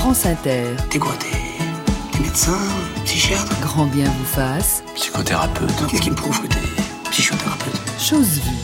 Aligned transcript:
France 0.00 0.24
Inter. 0.24 0.64
T'es 0.88 0.98
quoi 0.98 1.12
T'es 1.20 2.20
médecin 2.20 2.56
Psychiatre? 3.04 3.60
Grand 3.60 3.84
bien 3.84 4.06
vous 4.06 4.24
fasse. 4.24 4.82
Psychothérapeute. 4.94 5.68
Qu'est-ce 5.90 6.00
qui 6.00 6.10
me 6.10 6.16
prouve 6.16 6.40
que 6.40 6.46
t'es 6.46 6.58
psychothérapeute 7.10 7.78
Chose 7.98 8.40
vue. 8.40 8.59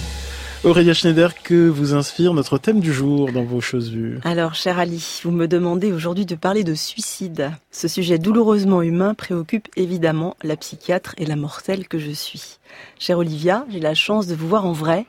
Aurélia 0.66 0.94
Schneider, 0.94 1.40
que 1.44 1.68
vous 1.68 1.94
inspire 1.94 2.34
notre 2.34 2.58
thème 2.58 2.80
du 2.80 2.92
jour 2.92 3.30
dans 3.30 3.44
vos 3.44 3.60
choses 3.60 3.88
vues 3.92 4.18
Alors, 4.24 4.56
cher 4.56 4.80
Ali, 4.80 5.20
vous 5.22 5.30
me 5.30 5.46
demandez 5.46 5.92
aujourd'hui 5.92 6.26
de 6.26 6.34
parler 6.34 6.64
de 6.64 6.74
suicide. 6.74 7.52
Ce 7.70 7.86
sujet 7.86 8.18
douloureusement 8.18 8.82
humain 8.82 9.14
préoccupe 9.14 9.68
évidemment 9.76 10.36
la 10.42 10.56
psychiatre 10.56 11.14
et 11.18 11.24
la 11.24 11.36
mortelle 11.36 11.86
que 11.86 12.00
je 12.00 12.10
suis. 12.10 12.58
Chère 12.98 13.18
Olivia, 13.18 13.64
j'ai 13.70 13.78
la 13.78 13.94
chance 13.94 14.26
de 14.26 14.34
vous 14.34 14.48
voir 14.48 14.66
en 14.66 14.72
vrai, 14.72 15.06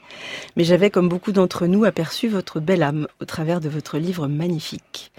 mais 0.58 0.64
j'avais, 0.64 0.92
comme 0.92 1.10
beaucoup 1.10 1.32
d'entre 1.32 1.66
nous, 1.66 1.86
aperçu 1.86 2.28
votre 2.28 2.60
belle 2.60 2.84
âme 2.84 3.08
au 3.20 3.26
travers 3.26 3.60
de 3.60 3.68
votre 3.68 3.98
livre 3.98 4.28
magnifique. 4.28 5.12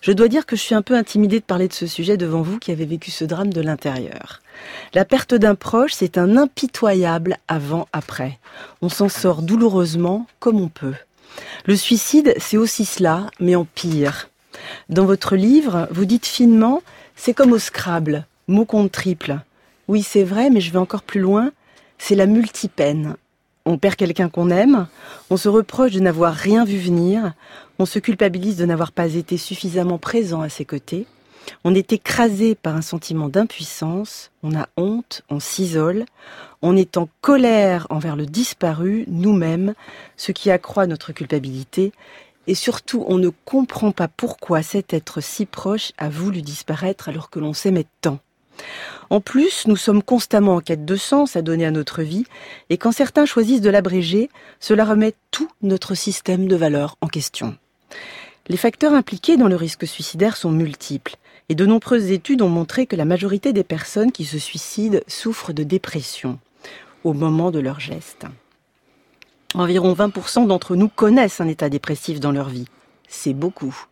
Je 0.00 0.12
dois 0.12 0.28
dire 0.28 0.46
que 0.46 0.56
je 0.56 0.62
suis 0.62 0.74
un 0.74 0.80
peu 0.80 0.94
intimidée 0.94 1.40
de 1.40 1.44
parler 1.44 1.68
de 1.68 1.74
ce 1.74 1.86
sujet 1.86 2.16
devant 2.16 2.40
vous 2.40 2.58
qui 2.58 2.72
avez 2.72 2.86
vécu 2.86 3.10
ce 3.10 3.26
drame 3.26 3.52
de 3.52 3.60
l'intérieur. 3.60 4.40
La 4.94 5.04
perte 5.04 5.34
d'un 5.34 5.54
proche, 5.54 5.92
c'est 5.92 6.18
un 6.18 6.36
impitoyable 6.36 7.36
avant-après. 7.48 8.38
On 8.82 8.88
s'en 8.88 9.08
sort 9.08 9.42
douloureusement 9.42 10.26
comme 10.40 10.60
on 10.60 10.68
peut. 10.68 10.94
Le 11.66 11.76
suicide, 11.76 12.34
c'est 12.38 12.56
aussi 12.56 12.84
cela, 12.84 13.26
mais 13.40 13.56
en 13.56 13.64
pire. 13.64 14.28
Dans 14.88 15.04
votre 15.04 15.36
livre, 15.36 15.88
vous 15.90 16.04
dites 16.04 16.26
finement, 16.26 16.82
c'est 17.16 17.34
comme 17.34 17.52
au 17.52 17.58
Scrabble, 17.58 18.26
mot 18.48 18.64
compte 18.64 18.92
triple. 18.92 19.38
Oui, 19.88 20.02
c'est 20.02 20.24
vrai, 20.24 20.50
mais 20.50 20.60
je 20.60 20.72
vais 20.72 20.78
encore 20.78 21.02
plus 21.02 21.20
loin. 21.20 21.52
C'est 21.98 22.14
la 22.14 22.26
multipeine. 22.26 23.16
On 23.66 23.78
perd 23.78 23.96
quelqu'un 23.96 24.28
qu'on 24.28 24.50
aime, 24.50 24.88
on 25.30 25.38
se 25.38 25.48
reproche 25.48 25.92
de 25.92 26.00
n'avoir 26.00 26.34
rien 26.34 26.66
vu 26.66 26.76
venir, 26.76 27.32
on 27.78 27.86
se 27.86 27.98
culpabilise 27.98 28.58
de 28.58 28.66
n'avoir 28.66 28.92
pas 28.92 29.14
été 29.14 29.38
suffisamment 29.38 29.96
présent 29.96 30.42
à 30.42 30.50
ses 30.50 30.66
côtés, 30.66 31.06
on 31.64 31.74
est 31.74 31.92
écrasé 31.92 32.54
par 32.54 32.76
un 32.76 32.82
sentiment 32.82 33.28
d'impuissance, 33.28 34.30
on 34.42 34.54
a 34.54 34.68
honte, 34.76 35.22
on 35.30 35.40
s'isole, 35.40 36.04
on 36.62 36.76
est 36.76 36.96
en 36.96 37.08
colère 37.20 37.86
envers 37.90 38.16
le 38.16 38.26
disparu, 38.26 39.04
nous-mêmes, 39.08 39.74
ce 40.16 40.32
qui 40.32 40.50
accroît 40.50 40.86
notre 40.86 41.12
culpabilité, 41.12 41.92
et 42.46 42.54
surtout 42.54 43.04
on 43.08 43.18
ne 43.18 43.30
comprend 43.44 43.92
pas 43.92 44.08
pourquoi 44.08 44.62
cet 44.62 44.92
être 44.92 45.20
si 45.20 45.46
proche 45.46 45.92
a 45.98 46.08
voulu 46.08 46.42
disparaître 46.42 47.08
alors 47.08 47.30
que 47.30 47.38
l'on 47.38 47.52
s'aimait 47.52 47.86
tant. 48.00 48.18
En 49.10 49.20
plus, 49.20 49.66
nous 49.66 49.76
sommes 49.76 50.02
constamment 50.02 50.56
en 50.56 50.60
quête 50.60 50.84
de 50.84 50.96
sens 50.96 51.36
à 51.36 51.42
donner 51.42 51.66
à 51.66 51.70
notre 51.70 52.02
vie, 52.02 52.24
et 52.70 52.78
quand 52.78 52.92
certains 52.92 53.26
choisissent 53.26 53.60
de 53.60 53.70
l'abréger, 53.70 54.30
cela 54.60 54.84
remet 54.84 55.14
tout 55.30 55.50
notre 55.62 55.94
système 55.94 56.46
de 56.46 56.56
valeurs 56.56 56.96
en 57.00 57.08
question. 57.08 57.56
Les 58.46 58.58
facteurs 58.58 58.92
impliqués 58.92 59.38
dans 59.38 59.48
le 59.48 59.56
risque 59.56 59.86
suicidaire 59.86 60.36
sont 60.36 60.50
multiples, 60.50 61.16
et 61.48 61.54
de 61.54 61.64
nombreuses 61.64 62.10
études 62.10 62.42
ont 62.42 62.48
montré 62.48 62.86
que 62.86 62.96
la 62.96 63.06
majorité 63.06 63.54
des 63.54 63.64
personnes 63.64 64.12
qui 64.12 64.26
se 64.26 64.38
suicident 64.38 64.98
souffrent 65.06 65.54
de 65.54 65.62
dépression 65.62 66.38
au 67.04 67.14
moment 67.14 67.50
de 67.50 67.58
leur 67.58 67.80
geste. 67.80 68.26
Environ 69.54 69.94
20% 69.94 70.46
d'entre 70.46 70.76
nous 70.76 70.88
connaissent 70.88 71.40
un 71.40 71.48
état 71.48 71.68
dépressif 71.68 72.20
dans 72.20 72.32
leur 72.32 72.48
vie. 72.48 72.66
C'est 73.08 73.34
beaucoup. 73.34 73.86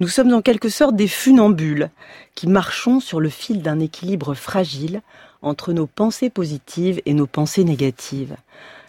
Nous 0.00 0.08
sommes 0.08 0.32
en 0.32 0.42
quelque 0.42 0.68
sorte 0.68 0.96
des 0.96 1.08
funambules 1.08 1.90
qui 2.34 2.46
marchons 2.46 3.00
sur 3.00 3.20
le 3.20 3.28
fil 3.28 3.60
d'un 3.62 3.80
équilibre 3.80 4.34
fragile 4.34 5.02
entre 5.42 5.72
nos 5.72 5.86
pensées 5.86 6.30
positives 6.30 7.02
et 7.06 7.14
nos 7.14 7.26
pensées 7.26 7.64
négatives. 7.64 8.36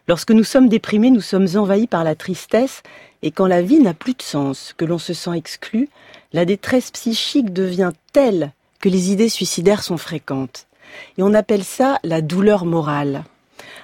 Lorsque 0.07 0.31
nous 0.31 0.43
sommes 0.43 0.69
déprimés, 0.69 1.09
nous 1.09 1.21
sommes 1.21 1.47
envahis 1.55 1.87
par 1.87 2.03
la 2.03 2.15
tristesse 2.15 2.83
et 3.23 3.31
quand 3.31 3.47
la 3.47 3.63
vie 3.63 3.79
n'a 3.79 3.95
plus 3.95 4.13
de 4.13 4.21
sens, 4.21 4.73
que 4.77 4.85
l'on 4.85 4.99
se 4.99 5.13
sent 5.13 5.35
exclu, 5.35 5.89
la 6.31 6.45
détresse 6.45 6.91
psychique 6.91 7.53
devient 7.53 7.91
telle 8.13 8.51
que 8.79 8.89
les 8.89 9.11
idées 9.11 9.29
suicidaires 9.29 9.81
sont 9.81 9.97
fréquentes. 9.97 10.67
Et 11.17 11.23
on 11.23 11.33
appelle 11.33 11.63
ça 11.63 11.97
la 12.03 12.21
douleur 12.21 12.65
morale. 12.65 13.23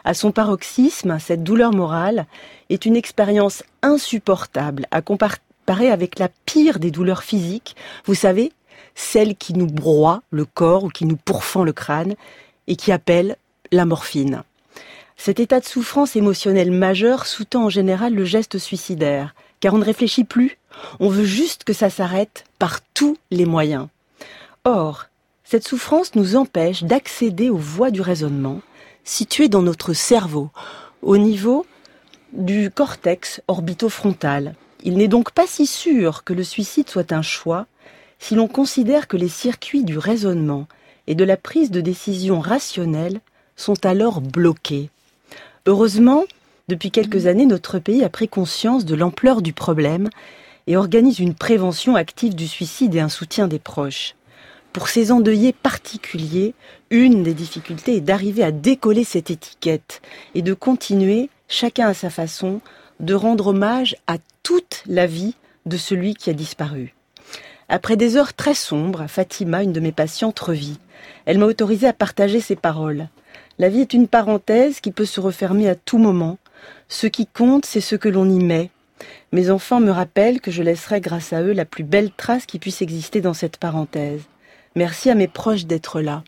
À 0.04 0.14
son 0.14 0.32
paroxysme, 0.32 1.18
cette 1.20 1.44
douleur 1.44 1.74
morale 1.74 2.28
est 2.70 2.86
une 2.86 2.96
expérience 2.96 3.64
insupportable 3.82 4.86
à, 4.92 5.02
comparer 5.02 5.90
avec 5.90 6.20
la 6.20 6.30
pire 6.46 6.80
des 6.80 6.92
douleurs 6.92 7.24
physiques, 7.24 7.76
vous 8.06 8.16
savez, 8.16 8.52
celle 8.94 9.36
qui 9.36 9.54
nous 9.54 9.68
broie 9.68 10.22
le 10.30 10.46
corps 10.46 10.84
ou 10.84 10.90
qui 10.90 11.06
nous 11.06 11.18
pourfend 11.18 11.64
le 11.64 11.74
crâne 11.74 12.16
et 12.68 12.76
qui 12.76 12.92
appelle 12.92 13.38
la 13.72 13.86
morphine. 13.86 14.44
Cet 15.24 15.40
état 15.40 15.60
de 15.60 15.66
souffrance 15.66 16.16
émotionnelle 16.16 16.72
majeure 16.72 17.28
sous-tend 17.28 17.66
en 17.66 17.70
général 17.70 18.16
le 18.16 18.26
geste 18.26 18.58
suicidaire, 18.58 19.36
car 19.60 19.76
on 19.76 19.78
ne 19.78 19.86
réfléchit 19.86 20.24
plus, 20.24 20.58
on 21.00 21.10
veut 21.10 21.26
juste 21.26 21.64
que 21.64 21.74
ça 21.74 21.92
s'arrête 21.92 22.44
par 22.58 22.80
tous 22.96 23.20
les 23.30 23.46
moyens. 23.46 23.88
Or, 24.64 25.06
cette 25.44 25.68
souffrance 25.68 26.16
nous 26.16 26.36
empêche 26.36 26.82
d'accéder 26.82 27.52
aux 27.52 27.58
voies 27.58 27.92
du 27.92 28.02
raisonnement 28.02 28.62
situées 29.04 29.48
dans 29.48 29.62
notre 29.62 29.94
cerveau, 29.94 30.50
au 31.04 31.18
niveau 31.18 31.68
du 32.34 32.72
cortex 32.72 33.44
orbitofrontal, 33.48 34.56
il 34.84 34.98
n'est 34.98 35.08
donc 35.08 35.34
pas 35.34 35.46
si 35.46 35.68
sûr 35.68 36.24
que 36.24 36.34
le 36.34 36.44
suicide 36.44 36.90
soit 36.90 37.12
un 37.12 37.22
choix 37.22 37.68
si 38.18 38.34
l'on 38.34 38.48
considère 38.48 39.08
que 39.08 39.18
les 39.18 39.30
circuits 39.30 39.84
du 39.84 40.00
raisonnement 40.00 40.66
et 41.06 41.14
de 41.14 41.24
la 41.24 41.38
prise 41.38 41.70
de 41.70 41.80
décision 41.80 42.40
rationnelle 42.40 43.22
sont 43.56 43.86
alors 43.86 44.20
bloqués. 44.20 44.90
Heureusement, 45.68 46.24
depuis 46.68 46.90
quelques 46.90 47.28
années, 47.28 47.46
notre 47.46 47.78
pays 47.78 48.04
a 48.04 48.10
pris 48.10 48.28
conscience 48.28 48.84
de 48.84 48.96
l'ampleur 48.96 49.44
du 49.44 49.54
problème 49.54 50.10
et 50.66 50.76
organise 50.76 51.20
une 51.20 51.36
prévention 51.36 51.96
active 51.96 52.34
du 52.34 52.48
suicide 52.48 52.96
et 52.96 53.00
un 53.00 53.10
soutien 53.10 53.48
des 53.48 53.60
proches. 53.60 54.16
Pour 54.74 54.88
ces 54.88 55.12
endeuillés 55.12 55.54
particuliers, 55.54 56.56
une 56.90 57.22
des 57.22 57.36
difficultés 57.36 57.98
est 57.98 58.02
d'arriver 58.02 58.44
à 58.44 58.52
décoller 58.52 59.04
cette 59.04 59.30
étiquette 59.30 60.02
et 60.34 60.42
de 60.42 60.54
continuer, 60.56 61.30
chacun 61.48 61.90
à 61.90 61.94
sa 61.94 62.10
façon, 62.10 62.62
de 63.00 63.14
rendre 63.14 63.48
hommage 63.48 63.96
à 64.08 64.18
toute 64.42 64.84
la 64.88 65.06
vie 65.06 65.36
de 65.68 65.78
celui 65.78 66.16
qui 66.16 66.32
a 66.32 66.34
disparu. 66.34 66.96
Après 67.70 67.98
des 67.98 68.18
heures 68.18 68.34
très 68.34 68.56
sombres, 68.56 69.06
Fatima, 69.08 69.62
une 69.62 69.74
de 69.74 69.80
mes 69.80 69.92
patientes, 69.92 70.40
revit. 70.40 70.80
Elle 71.26 71.38
m'a 71.38 71.46
autorisé 71.46 71.88
à 71.88 71.94
partager 71.94 72.40
ses 72.40 72.56
paroles. 72.56 73.10
La 73.62 73.70
vie 73.70 73.82
est 73.82 73.94
une 73.94 74.08
parenthèse 74.08 74.80
qui 74.80 74.90
peut 74.90 75.06
se 75.06 75.20
refermer 75.20 75.70
à 75.70 75.76
tout 75.76 76.00
moment. 76.00 76.40
Ce 76.90 77.06
qui 77.06 77.28
compte, 77.28 77.64
c'est 77.64 77.80
ce 77.80 77.96
que 77.96 78.10
l'on 78.10 78.28
y 78.28 78.44
met. 78.44 78.72
Mes 79.32 79.52
enfants 79.52 79.80
me 79.80 79.92
rappellent 79.92 80.42
que 80.42 80.50
je 80.50 80.64
laisserai 80.64 81.00
grâce 81.00 81.32
à 81.32 81.44
eux 81.44 81.52
la 81.52 81.66
plus 81.66 81.84
belle 81.84 82.10
trace 82.10 82.48
qui 82.48 82.58
puisse 82.58 82.82
exister 82.82 83.22
dans 83.22 83.36
cette 83.36 83.58
parenthèse. 83.58 84.22
Merci 84.76 85.12
à 85.12 85.16
mes 85.16 85.28
proches 85.28 85.68
d'être 85.68 86.02
là. 86.02 86.24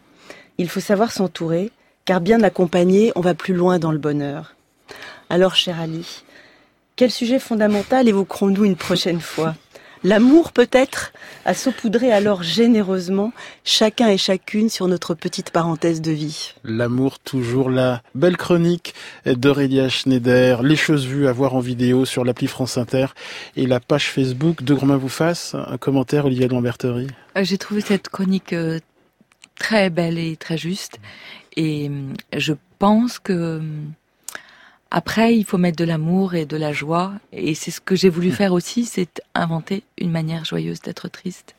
Il 0.59 0.69
faut 0.69 0.79
savoir 0.79 1.11
s'entourer, 1.11 1.71
car 2.05 2.21
bien 2.21 2.44
accompagné, 2.44 3.11
on 3.16 3.21
va 3.21 3.33
plus 3.33 3.55
loin 3.55 3.79
dans 3.79 3.91
le 3.91 3.97
bonheur. 3.97 4.55
Alors, 5.31 5.55
cher 5.55 5.81
Ali, 5.81 6.21
quel 6.95 7.09
sujet 7.09 7.39
fondamental 7.39 8.07
évoquerons-nous 8.07 8.63
une 8.63 8.75
prochaine 8.75 9.21
fois? 9.21 9.55
L'amour 10.05 10.51
peut-être 10.51 11.13
à 11.45 11.53
saupoudrer 11.53 12.11
alors 12.11 12.43
généreusement 12.43 13.31
chacun 13.63 14.09
et 14.09 14.17
chacune 14.17 14.69
sur 14.69 14.89
notre 14.89 15.13
petite 15.13 15.51
parenthèse 15.51 16.01
de 16.01 16.11
vie. 16.11 16.53
L'amour 16.65 17.19
toujours 17.19 17.69
la 17.69 18.01
belle 18.13 18.35
chronique 18.35 18.93
d'Aurélia 19.25 19.87
Schneider, 19.87 20.61
les 20.61 20.75
choses 20.75 21.05
vues 21.05 21.27
à 21.27 21.31
voir 21.31 21.55
en 21.55 21.61
vidéo 21.61 22.03
sur 22.03 22.25
l'appli 22.25 22.47
France 22.47 22.77
Inter 22.77 23.07
et 23.55 23.65
la 23.65 23.79
page 23.79 24.09
Facebook 24.09 24.63
de 24.63 24.73
Grand 24.73 24.97
vous 24.97 25.07
fasse. 25.07 25.55
Un 25.55 25.77
commentaire 25.77 26.25
Olivier 26.25 26.49
de 26.49 26.53
Lamberterie. 26.53 27.07
Euh, 27.37 27.45
j'ai 27.45 27.57
trouvé 27.57 27.79
cette 27.79 28.09
chronique 28.09 28.51
euh, 28.51 28.79
très 29.57 29.89
belle 29.89 30.17
et 30.17 30.35
très 30.35 30.57
juste 30.57 30.99
et 31.55 31.89
euh, 31.89 32.13
je 32.35 32.53
pense 32.77 33.19
que 33.19 33.61
après, 34.95 35.35
il 35.35 35.43
faut 35.43 35.57
mettre 35.57 35.77
de 35.77 35.85
l'amour 35.85 36.35
et 36.35 36.45
de 36.45 36.55
la 36.55 36.71
joie. 36.71 37.13
Et 37.31 37.55
c'est 37.55 37.71
ce 37.71 37.81
que 37.81 37.95
j'ai 37.95 38.09
voulu 38.09 38.29
hmm. 38.29 38.33
faire 38.33 38.53
aussi, 38.53 38.85
c'est 38.85 39.23
inventer 39.33 39.83
une 39.97 40.11
manière 40.11 40.45
joyeuse 40.45 40.81
d'être 40.81 41.07
triste. 41.07 41.55